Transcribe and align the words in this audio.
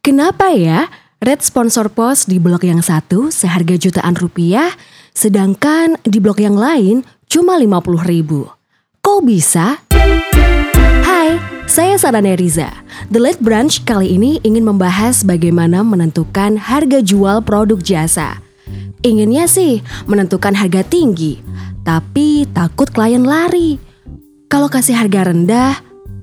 Kenapa 0.00 0.48
ya 0.56 0.88
red 1.20 1.44
sponsor 1.44 1.92
post 1.92 2.24
di 2.24 2.40
blog 2.40 2.64
yang 2.64 2.80
satu 2.80 3.28
seharga 3.28 3.76
jutaan 3.76 4.16
rupiah, 4.16 4.72
sedangkan 5.12 6.00
di 6.08 6.16
blog 6.16 6.40
yang 6.40 6.56
lain 6.56 7.04
cuma 7.28 7.60
50 7.60 8.08
ribu? 8.08 8.48
Kok 9.04 9.20
bisa? 9.28 9.84
Hai, 11.04 11.36
saya 11.68 12.00
Sarane 12.00 12.32
Riza. 12.32 12.72
The 13.12 13.20
Late 13.20 13.44
Branch 13.44 13.76
kali 13.84 14.16
ini 14.16 14.40
ingin 14.40 14.64
membahas 14.64 15.20
bagaimana 15.20 15.84
menentukan 15.84 16.56
harga 16.56 17.04
jual 17.04 17.44
produk 17.44 17.76
jasa. 17.84 18.40
Inginnya 19.04 19.44
sih 19.52 19.84
menentukan 20.08 20.56
harga 20.56 20.80
tinggi, 20.80 21.44
tapi 21.84 22.48
takut 22.56 22.88
klien 22.88 23.28
lari. 23.28 23.76
Kalau 24.48 24.72
kasih 24.72 24.96
harga 24.96 25.28
rendah, 25.28 25.76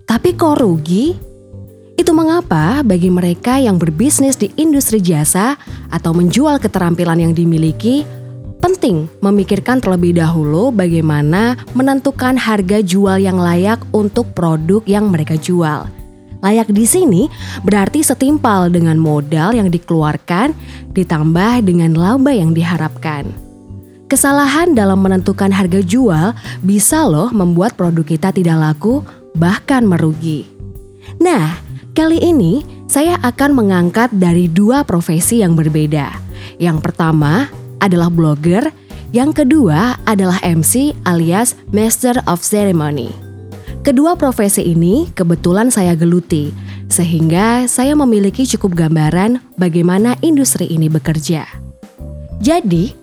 tapi 0.09 0.33
kok 0.33 0.65
rugi? 0.65 1.26
Mengapa 2.17 2.81
bagi 2.81 3.13
mereka 3.13 3.61
yang 3.61 3.77
berbisnis 3.77 4.41
di 4.41 4.49
industri 4.57 4.97
jasa 4.97 5.53
atau 5.93 6.17
menjual 6.17 6.57
keterampilan 6.57 7.21
yang 7.21 7.37
dimiliki, 7.37 8.09
penting 8.57 9.05
memikirkan 9.21 9.77
terlebih 9.77 10.17
dahulu 10.17 10.73
bagaimana 10.73 11.53
menentukan 11.77 12.33
harga 12.33 12.81
jual 12.81 13.21
yang 13.21 13.37
layak 13.37 13.77
untuk 13.93 14.33
produk 14.33 14.81
yang 14.89 15.13
mereka 15.13 15.37
jual. 15.37 15.85
Layak 16.41 16.73
di 16.73 16.89
sini 16.89 17.29
berarti 17.61 18.01
setimpal 18.01 18.73
dengan 18.73 18.97
modal 18.97 19.53
yang 19.53 19.69
dikeluarkan 19.69 20.57
ditambah 20.97 21.69
dengan 21.69 21.93
laba 21.93 22.33
yang 22.33 22.49
diharapkan. 22.49 23.29
Kesalahan 24.09 24.73
dalam 24.73 25.05
menentukan 25.05 25.53
harga 25.53 25.85
jual 25.85 26.33
bisa 26.65 27.05
loh 27.05 27.29
membuat 27.29 27.77
produk 27.77 28.01
kita 28.01 28.33
tidak 28.33 28.57
laku, 28.57 29.05
bahkan 29.37 29.85
merugi. 29.85 30.49
Nah, 31.21 31.66
Kali 31.97 32.21
ini 32.21 32.61
saya 32.85 33.17
akan 33.25 33.57
mengangkat 33.57 34.13
dari 34.13 34.45
dua 34.45 34.85
profesi 34.85 35.41
yang 35.41 35.57
berbeda. 35.57 36.13
Yang 36.61 36.85
pertama 36.85 37.49
adalah 37.81 38.13
blogger, 38.13 38.69
yang 39.09 39.33
kedua 39.33 39.97
adalah 40.05 40.37
MC 40.45 40.93
alias 41.09 41.57
Master 41.73 42.21
of 42.29 42.45
Ceremony. 42.45 43.09
Kedua 43.81 44.13
profesi 44.13 44.61
ini 44.61 45.09
kebetulan 45.17 45.73
saya 45.73 45.97
geluti, 45.97 46.53
sehingga 46.85 47.65
saya 47.65 47.97
memiliki 47.97 48.45
cukup 48.45 48.77
gambaran 48.77 49.41
bagaimana 49.57 50.13
industri 50.21 50.69
ini 50.69 50.93
bekerja. 50.93 51.49
Jadi, 52.37 52.93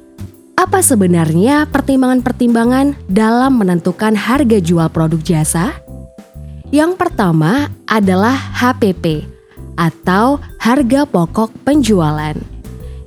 apa 0.54 0.86
sebenarnya 0.86 1.66
pertimbangan-pertimbangan 1.66 3.10
dalam 3.10 3.58
menentukan 3.58 4.14
harga 4.14 4.62
jual 4.62 4.86
produk 4.86 5.19
jasa? 5.19 5.83
Yang 6.72 6.96
pertama 6.96 7.68
adalah 7.84 8.32
HPP 8.32 9.28
atau 9.76 10.40
harga 10.56 11.04
pokok 11.04 11.52
penjualan. 11.66 12.36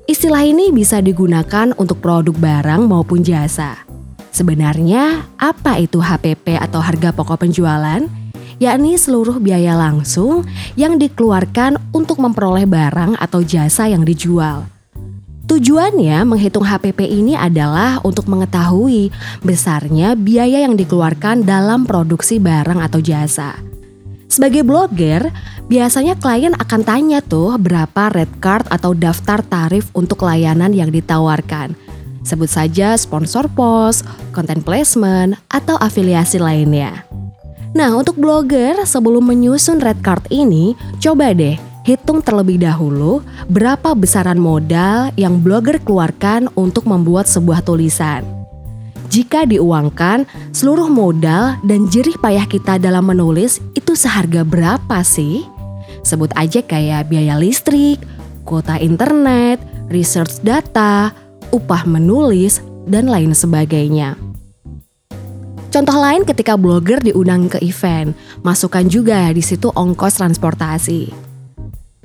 Istilah 0.07 0.45
ini 0.45 0.69
bisa 0.69 1.01
digunakan 1.01 1.73
untuk 1.75 1.99
produk 1.99 2.37
barang 2.37 2.85
maupun 2.85 3.25
jasa. 3.25 3.81
Sebenarnya, 4.29 5.25
apa 5.41 5.81
itu 5.81 5.97
HPP 5.97 6.61
atau 6.61 6.77
harga 6.79 7.09
pokok 7.09 7.41
penjualan? 7.43 8.05
Yakni 8.61 8.97
seluruh 8.97 9.41
biaya 9.41 9.73
langsung 9.73 10.45
yang 10.77 11.01
dikeluarkan 11.01 11.81
untuk 11.93 12.21
memperoleh 12.21 12.69
barang 12.69 13.17
atau 13.17 13.41
jasa 13.41 13.89
yang 13.89 14.05
dijual. 14.05 14.76
Tujuannya 15.47 16.27
menghitung 16.27 16.67
HPP 16.67 17.07
ini 17.07 17.31
adalah 17.31 18.03
untuk 18.03 18.27
mengetahui 18.27 19.15
besarnya 19.47 20.11
biaya 20.19 20.67
yang 20.67 20.75
dikeluarkan 20.75 21.47
dalam 21.47 21.87
produksi 21.87 22.35
barang 22.35 22.83
atau 22.83 22.99
jasa. 22.99 23.55
Sebagai 24.27 24.67
blogger, 24.67 25.31
biasanya 25.71 26.19
klien 26.19 26.51
akan 26.51 26.81
tanya 26.83 27.23
tuh 27.23 27.55
berapa 27.55 28.11
red 28.11 28.27
card 28.43 28.67
atau 28.67 28.91
daftar 28.91 29.39
tarif 29.39 29.87
untuk 29.95 30.27
layanan 30.27 30.75
yang 30.75 30.91
ditawarkan. 30.91 31.79
Sebut 32.27 32.51
saja 32.51 32.99
sponsor 32.99 33.47
post, 33.47 34.03
content 34.35 34.59
placement, 34.59 35.39
atau 35.47 35.79
afiliasi 35.79 36.43
lainnya. 36.43 37.07
Nah, 37.71 37.95
untuk 37.95 38.19
blogger 38.19 38.83
sebelum 38.83 39.31
menyusun 39.31 39.79
red 39.79 40.03
card 40.03 40.27
ini, 40.27 40.75
coba 40.99 41.31
deh 41.31 41.66
hitung 41.87 42.19
terlebih 42.19 42.59
dahulu 42.59 43.23
berapa 43.47 43.95
besaran 43.95 44.35
modal 44.35 45.15
yang 45.15 45.39
blogger 45.39 45.79
keluarkan 45.79 46.51
untuk 46.59 46.83
membuat 46.83 47.31
sebuah 47.31 47.63
tulisan. 47.63 48.27
Jika 49.07 49.47
diuangkan, 49.47 50.27
seluruh 50.51 50.91
modal 50.91 51.55
dan 51.63 51.87
jerih 51.87 52.19
payah 52.19 52.43
kita 52.43 52.75
dalam 52.75 53.07
menulis 53.07 53.63
itu 53.71 53.95
seharga 53.95 54.43
berapa 54.43 54.99
sih? 54.99 55.47
Sebut 56.03 56.27
aja 56.35 56.59
kayak 56.59 57.07
biaya 57.07 57.39
listrik, 57.39 58.03
kuota 58.43 58.75
internet, 58.83 59.63
research 59.87 60.43
data, 60.43 61.15
upah 61.55 61.87
menulis, 61.87 62.59
dan 62.83 63.07
lain 63.07 63.31
sebagainya. 63.31 64.19
Contoh 65.71 65.99
lain 65.99 66.23
ketika 66.27 66.59
blogger 66.59 66.99
diundang 66.99 67.47
ke 67.47 67.59
event, 67.63 68.11
masukkan 68.43 68.83
juga 68.87 69.31
di 69.31 69.43
situ 69.43 69.71
ongkos 69.71 70.19
transportasi. 70.19 71.26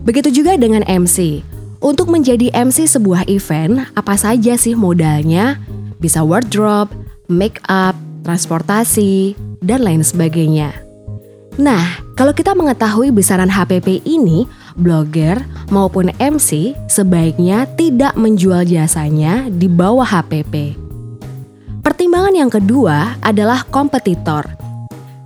Begitu 0.02 0.42
juga 0.42 0.58
dengan 0.58 0.82
MC. 0.86 1.46
Untuk 1.82 2.10
menjadi 2.10 2.50
MC 2.54 2.86
sebuah 2.86 3.26
event, 3.26 3.86
apa 3.98 4.14
saja 4.14 4.54
sih 4.54 4.74
modalnya? 4.74 5.58
Bisa 5.98 6.22
wardrobe, 6.22 6.94
make 7.26 7.58
up, 7.66 7.94
transportasi, 8.22 9.34
dan 9.62 9.82
lain 9.82 10.02
sebagainya. 10.02 10.74
Nah, 11.58 12.00
kalau 12.14 12.32
kita 12.32 12.54
mengetahui 12.54 13.12
besaran 13.12 13.50
HPP 13.50 14.02
ini, 14.06 14.46
blogger 14.78 15.42
maupun 15.68 16.08
MC 16.16 16.72
sebaiknya 16.88 17.68
tidak 17.76 18.16
menjual 18.16 18.64
jasanya 18.64 19.46
di 19.50 19.68
bawah 19.68 20.06
HPP. 20.06 20.78
Pertimbangan 21.82 22.34
yang 22.34 22.50
kedua 22.50 23.18
adalah 23.20 23.66
kompetitor. 23.68 24.61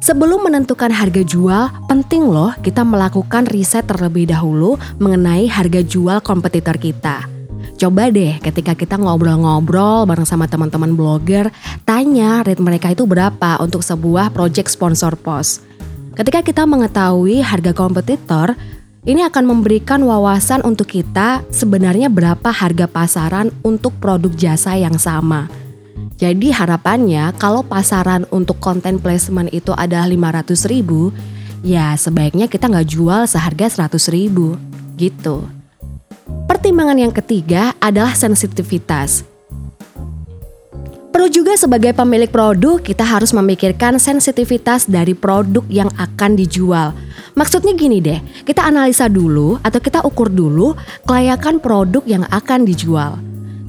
Sebelum 0.07 0.47
menentukan 0.47 0.95
harga 0.95 1.19
jual, 1.27 1.67
penting 1.91 2.31
loh 2.31 2.55
kita 2.63 2.87
melakukan 2.87 3.43
riset 3.51 3.91
terlebih 3.91 4.31
dahulu 4.31 4.79
mengenai 5.03 5.51
harga 5.51 5.83
jual 5.83 6.23
kompetitor 6.23 6.79
kita. 6.79 7.27
Coba 7.75 8.07
deh 8.15 8.39
ketika 8.39 8.79
kita 8.79 9.03
ngobrol-ngobrol 9.03 10.07
bareng 10.07 10.23
sama 10.23 10.47
teman-teman 10.47 10.95
blogger, 10.95 11.51
tanya 11.83 12.47
rate 12.47 12.63
mereka 12.63 12.95
itu 12.95 13.03
berapa 13.03 13.59
untuk 13.59 13.83
sebuah 13.83 14.31
project 14.31 14.71
sponsor 14.71 15.19
post. 15.19 15.67
Ketika 16.15 16.39
kita 16.47 16.63
mengetahui 16.71 17.43
harga 17.43 17.75
kompetitor, 17.75 18.55
ini 19.11 19.27
akan 19.27 19.59
memberikan 19.59 20.07
wawasan 20.07 20.63
untuk 20.63 20.87
kita 20.87 21.43
sebenarnya 21.51 22.07
berapa 22.15 22.55
harga 22.55 22.87
pasaran 22.87 23.51
untuk 23.67 23.91
produk 23.99 24.31
jasa 24.39 24.79
yang 24.79 25.03
sama. 25.03 25.66
Jadi 26.17 26.49
harapannya 26.49 27.37
kalau 27.37 27.61
pasaran 27.61 28.25
untuk 28.33 28.57
konten 28.57 28.97
placement 28.97 29.53
itu 29.53 29.77
adalah 29.77 30.09
500 30.09 30.65
ribu, 30.73 31.13
ya 31.61 31.93
sebaiknya 31.93 32.49
kita 32.49 32.73
nggak 32.73 32.89
jual 32.89 33.29
seharga 33.29 33.69
100 33.69 34.09
ribu, 34.09 34.57
gitu. 34.97 35.45
Pertimbangan 36.49 36.97
yang 36.97 37.13
ketiga 37.13 37.77
adalah 37.77 38.17
sensitivitas. 38.17 39.29
Perlu 41.13 41.29
juga 41.33 41.57
sebagai 41.57 41.93
pemilik 41.93 42.29
produk 42.29 42.81
kita 42.81 43.05
harus 43.05 43.33
memikirkan 43.37 44.01
sensitivitas 44.01 44.89
dari 44.89 45.13
produk 45.13 45.65
yang 45.69 45.93
akan 46.01 46.37
dijual. 46.37 46.97
Maksudnya 47.37 47.77
gini 47.77 48.01
deh, 48.01 48.21
kita 48.45 48.65
analisa 48.65 49.09
dulu 49.09 49.61
atau 49.61 49.81
kita 49.81 50.01
ukur 50.05 50.33
dulu 50.33 50.73
kelayakan 51.05 51.61
produk 51.61 52.01
yang 52.09 52.25
akan 52.33 52.65
dijual. 52.65 53.21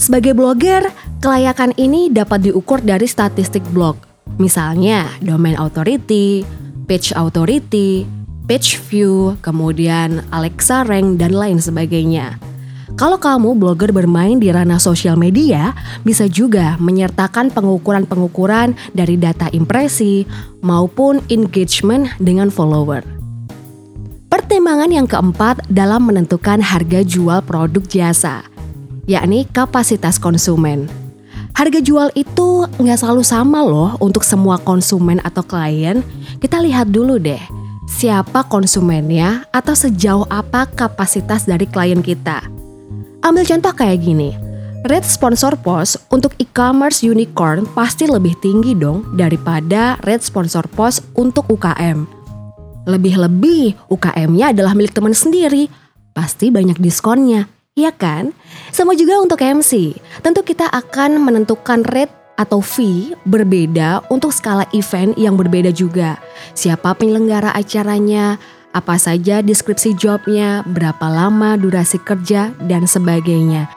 Sebagai 0.07 0.31
blogger, 0.39 0.87
kelayakan 1.19 1.75
ini 1.75 2.07
dapat 2.07 2.47
diukur 2.47 2.79
dari 2.79 3.11
statistik 3.11 3.59
blog. 3.75 3.99
Misalnya, 4.39 5.03
domain 5.19 5.59
authority, 5.59 6.47
page 6.87 7.11
authority, 7.11 8.07
page 8.47 8.79
view, 8.87 9.35
kemudian 9.43 10.23
Alexa 10.31 10.87
rank, 10.87 11.19
dan 11.19 11.35
lain 11.35 11.59
sebagainya. 11.59 12.39
Kalau 12.95 13.19
kamu 13.19 13.59
blogger 13.59 13.91
bermain 13.91 14.39
di 14.39 14.47
ranah 14.47 14.79
sosial 14.79 15.19
media, 15.19 15.75
bisa 16.07 16.23
juga 16.31 16.79
menyertakan 16.79 17.51
pengukuran-pengukuran 17.51 18.79
dari 18.95 19.19
data 19.19 19.51
impresi 19.51 20.23
maupun 20.63 21.19
engagement 21.27 22.15
dengan 22.23 22.47
follower. 22.47 23.03
Pertimbangan 24.31 24.87
yang 24.87 25.03
keempat 25.03 25.67
dalam 25.67 26.07
menentukan 26.07 26.63
harga 26.63 27.03
jual 27.03 27.43
produk 27.43 27.83
jasa– 27.91 28.47
yakni 29.07 29.47
kapasitas 29.49 30.19
konsumen. 30.19 30.85
Harga 31.55 31.81
jual 31.81 32.13
itu 32.13 32.69
nggak 32.77 32.99
selalu 33.01 33.23
sama 33.25 33.65
loh 33.65 33.97
untuk 33.97 34.21
semua 34.21 34.61
konsumen 34.61 35.17
atau 35.25 35.41
klien. 35.41 36.05
Kita 36.37 36.61
lihat 36.61 36.93
dulu 36.93 37.17
deh, 37.17 37.41
siapa 37.89 38.45
konsumennya 38.45 39.47
atau 39.49 39.73
sejauh 39.73 40.29
apa 40.29 40.69
kapasitas 40.69 41.49
dari 41.49 41.65
klien 41.65 42.03
kita. 42.05 42.45
Ambil 43.25 43.41
contoh 43.49 43.73
kayak 43.73 44.05
gini, 44.05 44.37
rate 44.85 45.09
sponsor 45.09 45.57
post 45.57 45.97
untuk 46.13 46.37
e-commerce 46.37 47.01
unicorn 47.01 47.65
pasti 47.73 48.05
lebih 48.05 48.37
tinggi 48.37 48.77
dong 48.77 49.17
daripada 49.17 49.97
rate 50.05 50.21
sponsor 50.21 50.69
post 50.69 51.01
untuk 51.17 51.49
UKM. 51.49 52.05
Lebih-lebih 52.85 53.89
UKM-nya 53.89 54.53
adalah 54.53 54.77
milik 54.77 54.93
teman 54.93 55.17
sendiri, 55.17 55.67
pasti 56.13 56.53
banyak 56.53 56.77
diskonnya. 56.77 57.56
Iya 57.77 57.93
kan? 57.93 58.33
Sama 58.73 58.97
juga 58.97 59.21
untuk 59.21 59.37
MC. 59.37 59.93
Tentu 60.25 60.41
kita 60.41 60.65
akan 60.65 61.21
menentukan 61.21 61.85
rate 61.85 62.09
atau 62.33 62.57
fee 62.57 63.13
berbeda 63.21 64.01
untuk 64.09 64.33
skala 64.33 64.65
event 64.73 65.13
yang 65.13 65.37
berbeda 65.37 65.69
juga. 65.69 66.17
Siapa 66.57 66.97
penyelenggara 66.97 67.53
acaranya, 67.53 68.41
apa 68.73 68.97
saja 68.97 69.45
deskripsi 69.45 69.93
jobnya, 69.93 70.65
berapa 70.65 71.05
lama 71.05 71.53
durasi 71.53 72.01
kerja, 72.01 72.49
dan 72.65 72.89
sebagainya. 72.89 73.69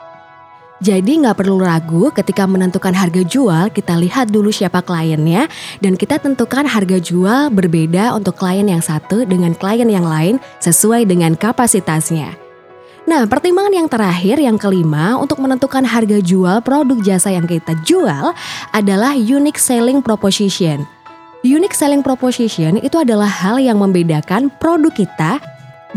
Jadi 0.81 1.21
nggak 1.21 1.37
perlu 1.37 1.61
ragu 1.61 2.09
ketika 2.09 2.49
menentukan 2.49 2.97
harga 2.97 3.21
jual, 3.21 3.69
kita 3.69 4.01
lihat 4.01 4.33
dulu 4.33 4.49
siapa 4.49 4.81
kliennya 4.81 5.45
dan 5.77 5.93
kita 5.93 6.17
tentukan 6.17 6.65
harga 6.65 6.97
jual 6.97 7.53
berbeda 7.53 8.17
untuk 8.17 8.33
klien 8.33 8.65
yang 8.65 8.81
satu 8.81 9.21
dengan 9.29 9.53
klien 9.53 9.85
yang 9.85 10.09
lain 10.09 10.41
sesuai 10.57 11.05
dengan 11.05 11.37
kapasitasnya. 11.37 12.50
Nah, 13.09 13.25
pertimbangan 13.25 13.73
yang 13.73 13.89
terakhir, 13.89 14.37
yang 14.37 14.61
kelima, 14.61 15.17
untuk 15.17 15.41
menentukan 15.41 15.81
harga 15.81 16.21
jual 16.21 16.61
produk 16.61 17.01
jasa 17.01 17.33
yang 17.33 17.49
kita 17.49 17.73
jual 17.81 18.29
adalah 18.69 19.17
unique 19.17 19.57
selling 19.57 20.05
proposition. 20.05 20.85
Unique 21.41 21.73
selling 21.73 22.05
proposition 22.05 22.77
itu 22.77 23.01
adalah 23.01 23.25
hal 23.25 23.57
yang 23.57 23.81
membedakan 23.81 24.53
produk 24.61 24.93
kita 24.93 25.41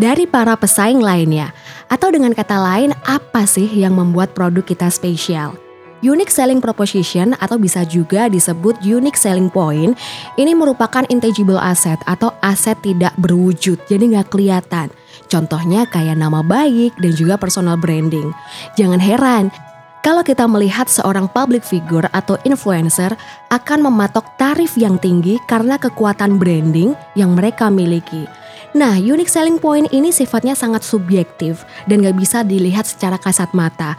dari 0.00 0.24
para 0.24 0.56
pesaing 0.56 1.04
lainnya. 1.04 1.52
Atau 1.92 2.08
dengan 2.08 2.32
kata 2.32 2.56
lain, 2.56 2.96
apa 3.04 3.44
sih 3.44 3.68
yang 3.68 3.92
membuat 3.92 4.32
produk 4.32 4.64
kita 4.64 4.88
spesial? 4.88 5.63
Unique 6.04 6.28
selling 6.28 6.60
proposition 6.60 7.32
atau 7.40 7.56
bisa 7.56 7.80
juga 7.88 8.28
disebut 8.28 8.76
unique 8.84 9.16
selling 9.16 9.48
point 9.48 9.96
ini 10.36 10.52
merupakan 10.52 11.00
intangible 11.08 11.56
asset 11.56 11.96
atau 12.04 12.28
aset 12.44 12.76
tidak 12.84 13.16
berwujud 13.16 13.80
jadi 13.88 14.04
nggak 14.12 14.28
kelihatan. 14.28 14.92
Contohnya 15.32 15.88
kayak 15.88 16.20
nama 16.20 16.44
baik 16.44 17.00
dan 17.00 17.12
juga 17.16 17.40
personal 17.40 17.80
branding. 17.80 18.28
Jangan 18.76 19.00
heran 19.00 19.48
kalau 20.04 20.20
kita 20.20 20.44
melihat 20.44 20.84
seorang 20.92 21.24
public 21.32 21.64
figure 21.64 22.04
atau 22.12 22.36
influencer 22.44 23.16
akan 23.48 23.88
mematok 23.88 24.36
tarif 24.36 24.76
yang 24.76 25.00
tinggi 25.00 25.40
karena 25.48 25.80
kekuatan 25.80 26.36
branding 26.36 26.92
yang 27.16 27.32
mereka 27.32 27.72
miliki. 27.72 28.28
Nah, 28.76 29.00
unique 29.00 29.32
selling 29.32 29.56
point 29.56 29.88
ini 29.96 30.12
sifatnya 30.12 30.52
sangat 30.52 30.84
subjektif 30.84 31.64
dan 31.88 32.04
gak 32.04 32.20
bisa 32.20 32.44
dilihat 32.44 32.84
secara 32.84 33.16
kasat 33.16 33.48
mata. 33.56 33.96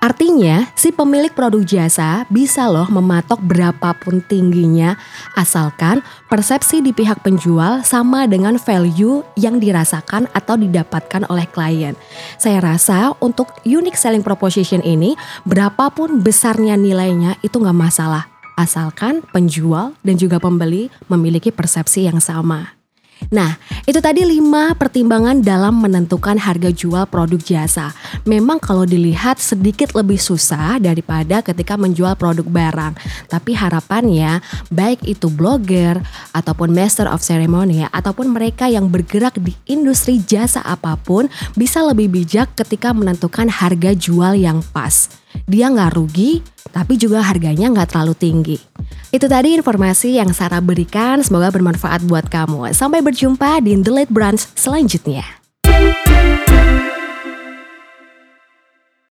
Artinya, 0.00 0.64
si 0.72 0.96
pemilik 0.96 1.28
produk 1.28 1.60
jasa 1.60 2.24
bisa 2.32 2.72
loh 2.72 2.88
mematok 2.88 3.36
berapapun 3.44 4.24
tingginya 4.24 4.96
asalkan 5.36 6.00
persepsi 6.32 6.80
di 6.80 6.96
pihak 6.96 7.20
penjual 7.20 7.84
sama 7.84 8.24
dengan 8.24 8.56
value 8.56 9.20
yang 9.36 9.60
dirasakan 9.60 10.24
atau 10.32 10.56
didapatkan 10.56 11.28
oleh 11.28 11.44
klien. 11.52 11.92
Saya 12.40 12.64
rasa 12.64 13.12
untuk 13.20 13.52
unique 13.68 14.00
selling 14.00 14.24
proposition 14.24 14.80
ini 14.80 15.20
berapapun 15.44 16.24
besarnya 16.24 16.80
nilainya 16.80 17.36
itu 17.44 17.60
nggak 17.60 17.76
masalah 17.76 18.24
asalkan 18.56 19.20
penjual 19.36 19.92
dan 20.00 20.16
juga 20.16 20.40
pembeli 20.40 20.88
memiliki 21.12 21.52
persepsi 21.52 22.08
yang 22.08 22.24
sama. 22.24 22.79
Nah, 23.28 23.60
itu 23.84 24.00
tadi 24.00 24.24
5 24.24 24.80
pertimbangan 24.80 25.44
dalam 25.44 25.76
menentukan 25.84 26.40
harga 26.40 26.72
jual 26.72 27.04
produk 27.12 27.36
jasa. 27.36 27.92
Memang 28.24 28.56
kalau 28.56 28.88
dilihat 28.88 29.36
sedikit 29.36 29.92
lebih 29.92 30.16
susah 30.16 30.80
daripada 30.80 31.44
ketika 31.44 31.76
menjual 31.76 32.16
produk 32.16 32.48
barang. 32.48 32.96
Tapi 33.28 33.52
harapannya 33.52 34.40
baik 34.72 35.04
itu 35.04 35.28
blogger 35.28 36.00
ataupun 36.32 36.72
master 36.72 37.06
of 37.12 37.20
ceremony 37.20 37.84
ataupun 37.92 38.32
mereka 38.32 38.66
yang 38.66 38.88
bergerak 38.88 39.36
di 39.36 39.52
industri 39.68 40.18
jasa 40.24 40.64
apa 40.64 40.96
pun 40.96 41.28
bisa 41.54 41.84
lebih 41.84 42.08
bijak 42.08 42.56
ketika 42.56 42.96
menentukan 42.96 43.52
harga 43.52 43.92
jual 43.92 44.32
yang 44.32 44.64
pas. 44.72 45.12
Dia 45.46 45.70
nggak 45.70 45.94
rugi, 45.94 46.42
tapi 46.74 46.98
juga 46.98 47.22
harganya 47.22 47.70
nggak 47.70 47.94
terlalu 47.94 48.14
tinggi. 48.18 48.69
Itu 49.10 49.26
tadi 49.26 49.58
informasi 49.58 50.22
yang 50.22 50.30
Sarah 50.30 50.62
berikan, 50.62 51.18
semoga 51.26 51.50
bermanfaat 51.50 52.06
buat 52.06 52.30
kamu. 52.30 52.70
Sampai 52.70 53.02
berjumpa 53.02 53.58
di 53.58 53.74
The 53.82 53.90
Late 53.90 54.12
Brunch 54.14 54.46
selanjutnya. 54.54 55.26